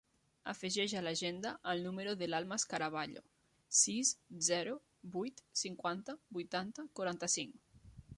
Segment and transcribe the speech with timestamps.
[0.51, 3.21] Afegeix a l'agenda el número de l'Almas Caraballo:
[3.81, 4.13] sis,
[4.47, 4.73] zero,
[5.17, 7.63] vuit, cinquanta, vuitanta, quaranta-cinc.